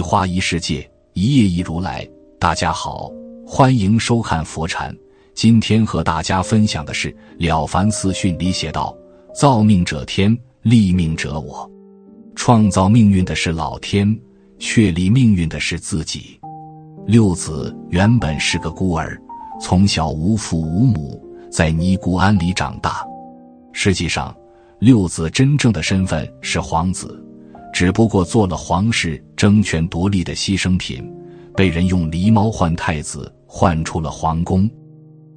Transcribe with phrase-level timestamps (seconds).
[0.00, 2.08] 一花一世界，一叶一如来。
[2.38, 3.12] 大家好，
[3.46, 4.96] 欢迎收看佛禅。
[5.34, 8.96] 今天和大家分享的是《了凡四训》里写道
[9.36, 11.70] ：“造命者天，立命者我。
[12.34, 14.18] 创造命运的是老天，
[14.58, 16.40] 确立命运的是自己。”
[17.06, 19.20] 六子原本是个孤儿，
[19.60, 23.06] 从小无父无母，在尼姑庵里长大。
[23.74, 24.34] 实际上，
[24.78, 27.22] 六子真正的身份是皇子。
[27.72, 31.02] 只不过做了皇室争权夺利的牺牲品，
[31.56, 34.68] 被人用狸猫换太子，换出了皇宫。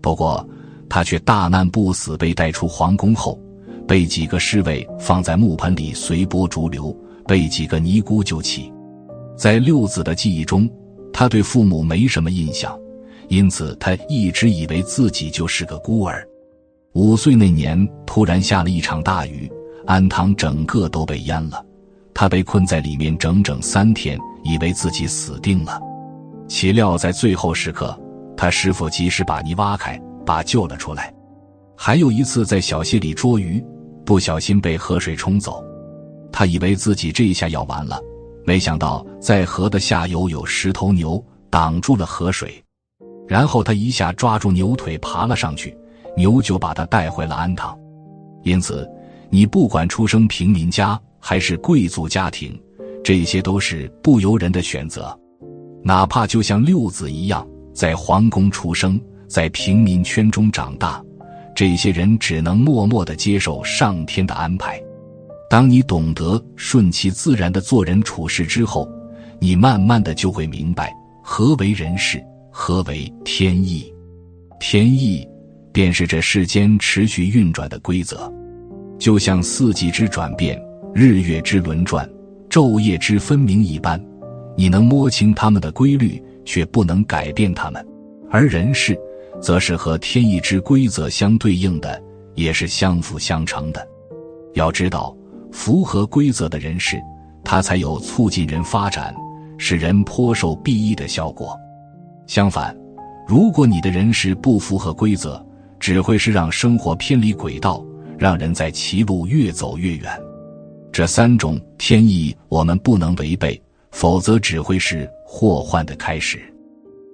[0.00, 0.46] 不过，
[0.88, 3.38] 他却大难不死，被带出皇宫后，
[3.86, 8.72] 被几个侍卫放在木盆里随波逐流，被几个尼姑救起。
[9.36, 10.68] 在六子的记忆中，
[11.12, 12.76] 他对父母没什么印象，
[13.28, 16.26] 因此他一直以为自己就是个孤儿。
[16.94, 19.50] 五岁那年，突然下了一场大雨，
[19.86, 21.64] 安堂整个都被淹了。
[22.14, 25.80] 他被困在里面整整三天，以为自己死定了。
[26.46, 27.98] 岂料在最后时刻，
[28.36, 31.12] 他师傅及时把泥挖开，把救了出来。
[31.76, 33.64] 还有一次在小溪里捉鱼，
[34.04, 35.64] 不小心被河水冲走，
[36.30, 37.98] 他以为自己这一下要完了，
[38.44, 42.62] 没想到在河的下游有十头牛挡住了河水，
[43.26, 45.76] 然后他一下抓住牛腿爬了上去，
[46.16, 47.76] 牛就把他带回了安堂。
[48.42, 48.88] 因此，
[49.30, 51.00] 你不管出生平民家。
[51.24, 52.60] 还是贵族家庭，
[53.04, 55.16] 这些都是不由人的选择。
[55.84, 61.00] 哪怕就像六子一样，在皇宫出生，在平民圈中长大，
[61.54, 64.82] 这些人只能默默的接受上天的安排。
[65.48, 68.90] 当你懂得顺其自然的做人处事之后，
[69.38, 72.20] 你慢慢的就会明白何为人事，
[72.50, 73.94] 何为天意。
[74.58, 75.24] 天意
[75.72, 78.32] 便是这世间持续运转的规则，
[78.98, 80.60] 就像四季之转变。
[80.94, 82.06] 日月之轮转，
[82.50, 83.98] 昼夜之分明一般，
[84.54, 87.82] 你能摸清他们的规律，却不能改变他们；
[88.30, 88.98] 而人事，
[89.40, 92.00] 则是和天意之规则相对应的，
[92.34, 93.86] 也是相辅相成的。
[94.52, 95.16] 要知道，
[95.50, 97.00] 符合规则的人事，
[97.42, 99.14] 它才有促进人发展、
[99.56, 101.58] 使人颇受裨益的效果。
[102.26, 102.76] 相反，
[103.26, 105.42] 如果你的人事不符合规则，
[105.80, 107.82] 只会是让生活偏离轨道，
[108.18, 110.10] 让人在歧路越走越远。
[110.92, 113.58] 这三种天意，我们不能违背，
[113.92, 116.38] 否则只会是祸患的开始。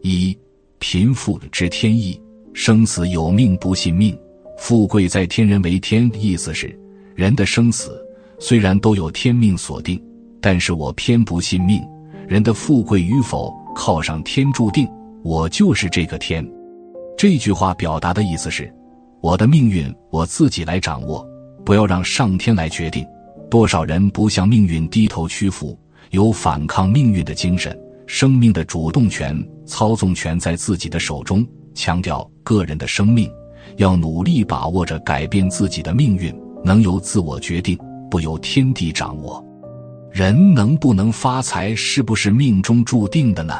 [0.00, 0.36] 一
[0.78, 2.20] 贫富之天意，
[2.52, 4.16] 生死有命不信命，
[4.56, 6.08] 富贵在天人为天。
[6.14, 6.78] 意思是，
[7.16, 8.00] 人的生死
[8.38, 10.00] 虽然都有天命所定，
[10.40, 11.82] 但是我偏不信命。
[12.28, 14.88] 人的富贵与否，靠上天注定，
[15.24, 16.48] 我就是这个天。
[17.18, 18.72] 这句话表达的意思是，
[19.20, 21.26] 我的命运我自己来掌握，
[21.64, 23.04] 不要让上天来决定。
[23.54, 25.78] 多少人不向命运低头屈服，
[26.10, 27.72] 有反抗命运的精神，
[28.04, 29.32] 生命的主动权、
[29.64, 31.46] 操纵权在自己的手中。
[31.72, 33.30] 强调个人的生命，
[33.76, 36.34] 要努力把握着改变自己的命运，
[36.64, 37.78] 能由自我决定，
[38.10, 39.40] 不由天地掌握。
[40.10, 43.54] 人能不能发财，是不是命中注定的呢？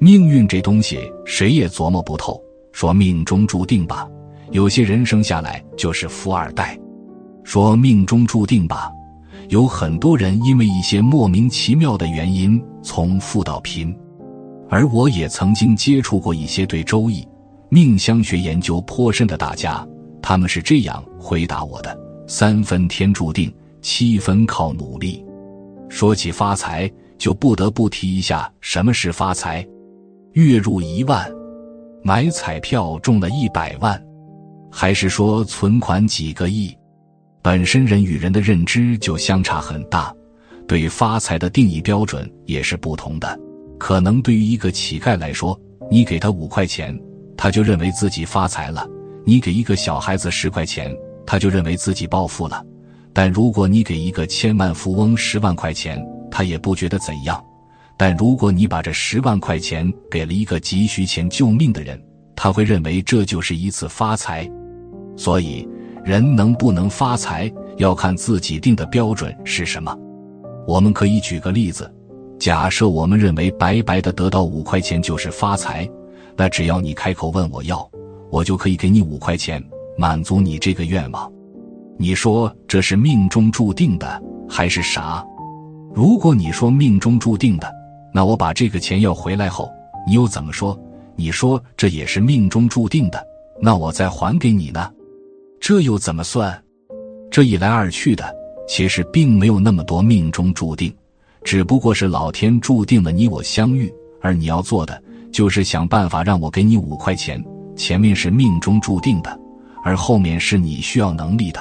[0.00, 2.42] 命运这东西，谁也琢磨不透。
[2.72, 4.04] 说命中注定吧，
[4.50, 6.76] 有些人生下来就是富二代；
[7.44, 8.90] 说命中注定吧。
[9.52, 13.94] 有很多人因为一些莫名其妙的原因从富到贫，
[14.70, 17.22] 而我也曾经接触过一些对周易、
[17.68, 19.86] 命相学研究颇深的大家，
[20.22, 21.94] 他们是这样回答我的：
[22.26, 23.52] 三分天注定，
[23.82, 25.22] 七分靠努力。
[25.90, 29.62] 说起发财，就不得不提一下什么是发财：
[30.32, 31.30] 月入一万，
[32.02, 34.02] 买彩票中了一百万，
[34.70, 36.74] 还是说存款几个亿？
[37.42, 40.14] 本身人与人的认知就相差很大，
[40.68, 43.36] 对发财的定义标准也是不同的。
[43.80, 45.60] 可能对于一个乞丐来说，
[45.90, 46.96] 你给他五块钱，
[47.36, 48.88] 他就认为自己发财了；
[49.26, 52.64] 你给一个小孩子十块钱，他就认为自己暴富了。
[53.12, 56.00] 但如果你给一个千万富翁十万块钱，
[56.30, 57.44] 他也不觉得怎样。
[57.96, 62.00] 但如果你把这十万块钱给了一个急需钱救命的人，
[62.36, 64.48] 他会认为这就是一次发财。
[65.16, 65.68] 所以。
[66.04, 69.96] 人能不能发财，要看自己定的标准是什么。
[70.66, 71.92] 我们可以举个例子，
[72.38, 75.88] 假设我们认为白白的得到五块钱就是发财，
[76.36, 77.88] 那只要你开口问我要，
[78.30, 79.62] 我就可以给你五块钱，
[79.96, 81.30] 满足你这个愿望。
[81.98, 85.24] 你说这是命中注定的还是啥？
[85.94, 87.72] 如果你说命中注定的，
[88.12, 89.70] 那我把这个钱要回来后，
[90.06, 90.76] 你又怎么说？
[91.14, 93.24] 你说这也是命中注定的，
[93.60, 94.90] 那我再还给你呢？
[95.62, 96.60] 这又怎么算？
[97.30, 98.34] 这一来二去的，
[98.66, 100.92] 其实并没有那么多命中注定，
[101.44, 103.88] 只不过是老天注定了你我相遇，
[104.20, 105.00] 而你要做的
[105.30, 107.40] 就是想办法让我给你五块钱。
[107.76, 109.38] 前面是命中注定的，
[109.84, 111.60] 而后面是你需要能力的。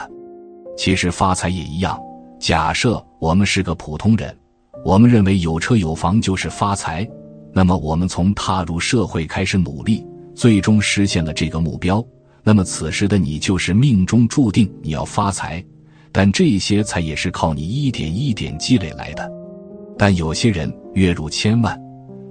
[0.76, 2.02] 其实发财也一样。
[2.40, 4.36] 假设我们是个普通人，
[4.84, 7.08] 我们认为有车有房就是发财，
[7.54, 10.04] 那么我们从踏入社会开始努力，
[10.34, 12.04] 最终实现了这个目标。
[12.44, 15.64] 那么此时的你就是命中注定你要发财，
[16.12, 19.32] 但这些财也是靠你一点一点积累来的。
[19.98, 21.80] 但有些人月入千万，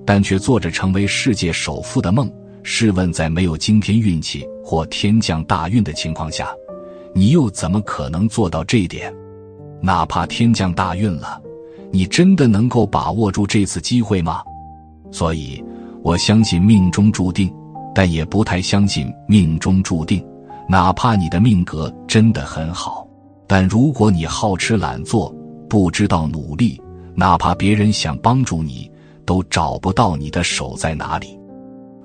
[0.04, 2.30] 但却做着成为世界首富的梦。
[2.62, 6.50] 试问，在没有惊天运气或天降大运的情况下，
[7.14, 9.14] 你又怎么可能做到这一点？
[9.80, 11.40] 哪怕天降大运了，
[11.90, 14.42] 你真的能够把握住这次机会吗？
[15.10, 15.64] 所以，
[16.02, 17.50] 我相信命中注定，
[17.94, 20.24] 但也不太相信命中注定。
[20.68, 23.06] 哪怕你的命格真的很好，
[23.46, 25.34] 但如果你好吃懒做，
[25.68, 26.80] 不知道努力，
[27.14, 28.90] 哪怕别人想帮助你，
[29.24, 31.38] 都找不到你的手在哪里。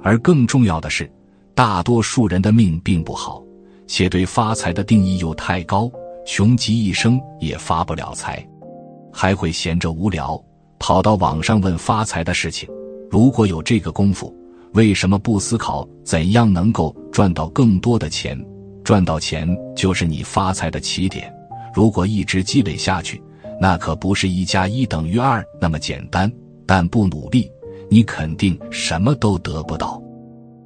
[0.02, 1.12] 而更重要的是，
[1.54, 3.44] 大多数人的命并不好，
[3.86, 5.92] 且对发财的定义又太高。
[6.26, 8.44] 穷极一生也发不了财，
[9.14, 10.44] 还会闲着无聊
[10.80, 12.68] 跑到网上问发财的事情。
[13.12, 14.36] 如果有这个功夫，
[14.75, 18.38] 为什么不思考怎样能够赚到更多的钱？
[18.83, 21.33] 赚到钱就是你发财的起点。
[21.74, 23.24] 如果一直积累下去，
[23.60, 26.30] 那可不是一加一等于二那么简单。
[26.66, 27.50] 但不努力，
[27.89, 30.01] 你肯定什么都得不到。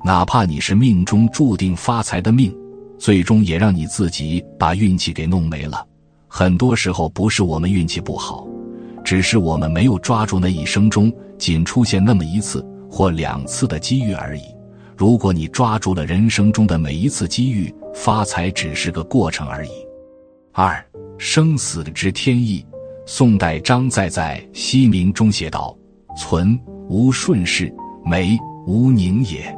[0.04, 2.52] 哪怕你是命中注定发财的命。
[2.98, 5.86] 最终也让你自己把运气给弄没了。
[6.28, 8.46] 很多时候不是我们运气不好，
[9.06, 14.42] 只是我们没有抓住那一生中仅出现那么一次或两次的机遇而已。
[14.98, 19.72] 如果你抓住了人生中的每一次机遇，发财只是个过程而已。
[20.52, 20.84] 二
[21.18, 22.66] 生死之天意。
[23.06, 25.76] 宋代张载在《西明》中写道
[26.16, 27.74] ：“存无顺势，
[28.06, 28.38] 美
[28.68, 29.58] 无宁也。”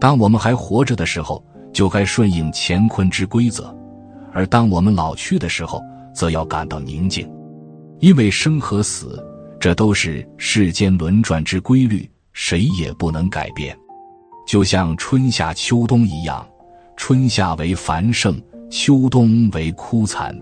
[0.00, 1.44] 当我们还活着的时候。
[1.72, 3.76] 就该顺应乾坤之规则，
[4.32, 5.82] 而当我们老去的时候，
[6.14, 7.30] 则要感到宁静，
[8.00, 9.22] 因为生和死，
[9.60, 13.74] 这都是世间轮转之规律，谁也不能改变。
[14.46, 16.46] 就像春夏秋冬一样，
[16.94, 18.38] 春夏为繁盛，
[18.70, 20.38] 秋冬为枯残，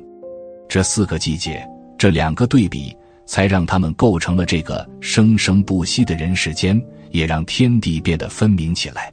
[0.68, 1.64] 这四个季节，
[1.96, 2.94] 这两个对比，
[3.26, 6.82] 才让他们构成了这个生生不息的人世间，
[7.12, 9.10] 也让天地变得分明起来。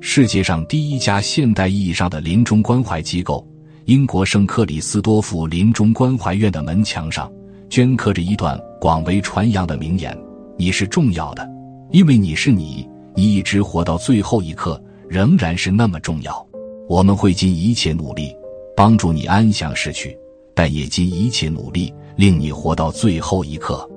[0.00, 3.46] 世界上第一家现代意义上的临终关怀机构——
[3.86, 7.32] 英国圣克里斯多夫临终关怀院的门墙上，
[7.70, 10.16] 镌刻着一段广为传扬的名言
[10.58, 11.48] ：“你是重要的，
[11.90, 16.46] 因为你是你，你一直活到最后一刻，仍然是那么重要。
[16.88, 18.34] 我们会尽一切努力
[18.76, 20.16] 帮助你安详逝去，
[20.54, 23.88] 但也尽一切努力令你活到最后一刻。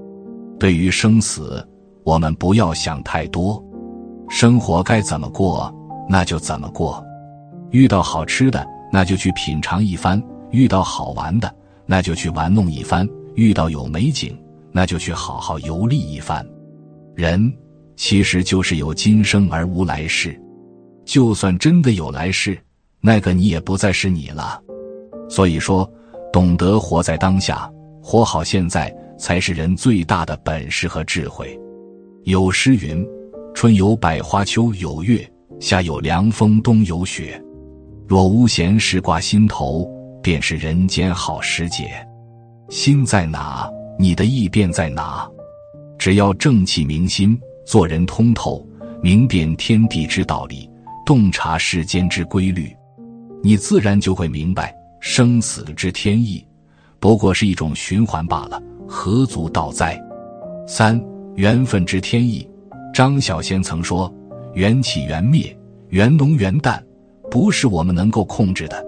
[0.59, 1.65] 对于生死，
[2.03, 3.63] 我们不要想太多，
[4.29, 5.73] 生活该怎么过？”
[6.09, 7.01] 那就怎么过？
[7.69, 11.53] 遇到好吃的，那就去品尝一番；遇到好玩的，
[11.85, 14.37] 那就去玩弄一番；遇到有美景，
[14.73, 16.45] 那就去好好游历一番。
[17.15, 17.53] 人
[18.01, 20.36] 其实就是有今生而无来世，
[21.06, 22.57] 就算真的有来世，
[23.00, 24.59] 那个你也不再是你了。
[25.30, 25.88] 所以说，
[26.33, 27.71] 懂得活在当下，
[28.02, 31.56] 活好现在，才是人最大的本事和智慧。
[32.23, 33.07] 有诗云
[33.54, 35.23] ：“春有百花，秋有月。”
[35.61, 37.40] 夏有凉风，冬有雪。
[38.07, 39.87] 若无闲事挂心头，
[40.23, 41.92] 便是人间好时节。
[42.68, 45.30] 心在哪，你的意便在哪。
[45.99, 48.65] 只要正气明心，做人通透，
[49.01, 50.69] 明辨天地之道理，
[51.06, 52.75] 洞察世间之规律，
[53.44, 56.45] 你自然就会明白，生死之天意，
[56.99, 60.01] 不过是一种循环罢了，何足道哉？
[60.68, 61.01] 三
[61.35, 62.47] 缘分之天意。
[62.94, 64.13] 张小娴曾说。
[64.53, 65.57] 缘起缘灭，
[65.91, 66.83] 缘浓缘淡，
[67.30, 68.85] 不是我们能够控制的。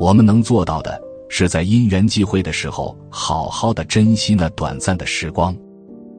[0.00, 5.56] 我们能做到的，是在因缘际会的时候，好好的珍惜那短暂的时光。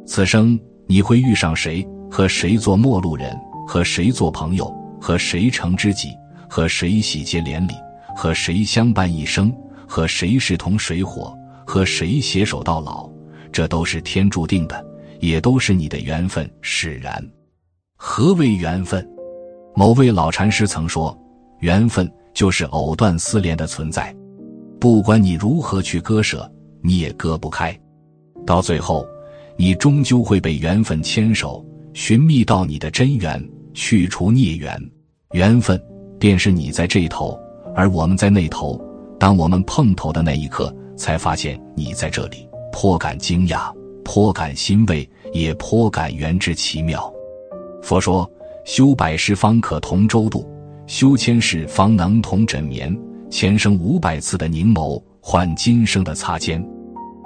[0.05, 0.57] 此生
[0.91, 1.87] 你会遇上谁？
[2.09, 3.39] 和谁做陌路人？
[3.67, 4.65] 和谁做朋友？
[4.99, 6.17] 和谁成知己？
[6.49, 7.73] 和谁喜结连理？
[8.15, 9.55] 和谁相伴一生？
[9.87, 11.31] 和谁势同水火？
[11.63, 13.07] 和谁携手到老？
[13.51, 14.83] 这都是天注定的，
[15.19, 17.23] 也都是你的缘分使然。
[17.95, 19.07] 何为缘分？
[19.75, 21.15] 某位老禅师曾说
[21.61, 24.11] ：“缘分就是藕断丝连的存在，
[24.79, 27.79] 不管你如何去割舍，你也割不开。
[28.43, 29.05] 到最后，
[29.61, 34.81] 你终究会被缘分牵手，寻觅到你的真缘，去除孽缘。
[35.33, 35.77] 缘分
[36.17, 37.37] 便是你在这头，
[37.75, 38.79] 而我们在那头。
[39.19, 43.69] 当我们碰头的那一刻，才发现你在这里，颇感惊讶，
[44.05, 47.13] 颇感欣慰，也颇感缘之奇妙。
[47.83, 48.31] 佛说：
[48.63, 50.49] 修百世方可同舟渡，
[50.87, 52.97] 修千世方能同枕眠。
[53.29, 56.65] 前生五百次的凝眸，换今生的擦肩。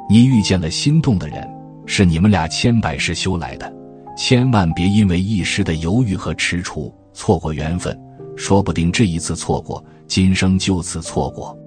[0.09, 1.47] 你遇见了心动的人，
[1.85, 3.71] 是你们俩千百世修来的。
[4.15, 7.99] 千万别因为一时的犹豫和踟蹰错过缘分，
[8.35, 11.57] 说不定这一次错过，今生就此错过。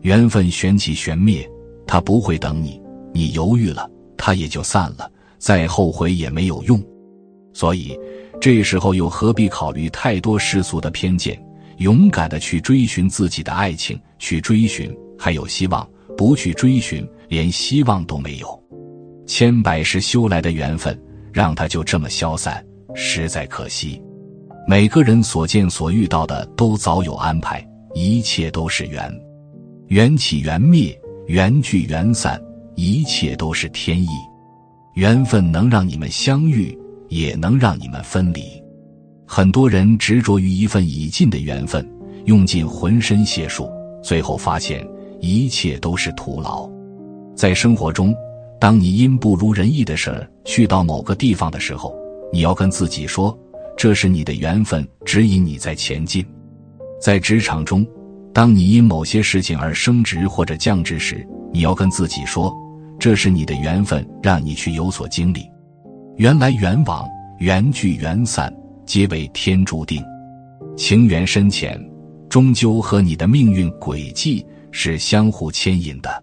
[0.00, 1.48] 缘分旋起旋灭，
[1.86, 2.80] 他不会等你。
[3.12, 6.82] 你犹豫了，他也就散了，再后悔也没有用。
[7.52, 7.98] 所以，
[8.40, 11.38] 这时候又何必考虑太多世俗的偏见？
[11.76, 18.61] 勇敢的去追寻自己的爱情，去追寻还有希望；不去追寻，连希望都没有。
[19.26, 20.98] 千百世修来的缘分。
[21.32, 22.62] 让他就这么消散，
[22.94, 23.98] 实在可惜。
[24.68, 29.10] 每个人所见所遇到的都早有安排，一切都是缘，
[29.86, 30.94] 缘起缘灭，
[31.26, 32.38] 缘聚缘散，
[32.74, 34.08] 一切都是天意。
[34.94, 38.62] 缘分能让你们相遇，也能让你们分离。
[39.26, 41.82] 很多人执着于一份已尽的缘分，
[42.26, 43.70] 用尽浑身解数，
[44.02, 44.86] 最后发现
[45.18, 46.68] 一切都是徒劳。
[47.34, 48.14] 在生活中。
[48.62, 51.92] 当你因不如人意的事儿去到某个地方的时候，
[52.32, 53.36] 你要跟自己说，
[53.76, 56.24] 这是你的缘分指引你在前进。
[57.00, 57.84] 在职场中，
[58.32, 62.56] 当你因某些事情而升职或者降职时，你要跟自己说，
[63.00, 65.40] 这是你的缘分让你去有所经历。
[66.18, 67.04] 缘来缘往，
[67.40, 68.54] 缘聚缘散，
[68.86, 70.00] 皆为天注定。
[70.76, 71.76] 情缘深浅，
[72.28, 76.22] 终究和你的命运轨迹是相互牵引的。